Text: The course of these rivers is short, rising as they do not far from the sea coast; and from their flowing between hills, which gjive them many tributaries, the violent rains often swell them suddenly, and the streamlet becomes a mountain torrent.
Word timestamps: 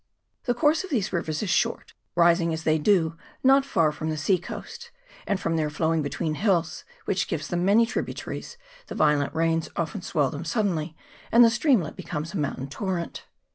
The 0.45 0.55
course 0.55 0.83
of 0.83 0.89
these 0.89 1.13
rivers 1.13 1.43
is 1.43 1.51
short, 1.51 1.93
rising 2.15 2.51
as 2.55 2.63
they 2.63 2.79
do 2.79 3.15
not 3.43 3.65
far 3.67 3.91
from 3.91 4.09
the 4.09 4.17
sea 4.17 4.39
coast; 4.39 4.89
and 5.27 5.39
from 5.39 5.57
their 5.57 5.69
flowing 5.69 6.01
between 6.01 6.33
hills, 6.33 6.83
which 7.05 7.27
gjive 7.27 7.49
them 7.49 7.65
many 7.65 7.85
tributaries, 7.85 8.57
the 8.87 8.95
violent 8.95 9.35
rains 9.35 9.69
often 9.75 10.01
swell 10.01 10.31
them 10.31 10.43
suddenly, 10.43 10.97
and 11.31 11.45
the 11.45 11.51
streamlet 11.51 11.95
becomes 11.95 12.33
a 12.33 12.37
mountain 12.37 12.67
torrent. 12.67 13.27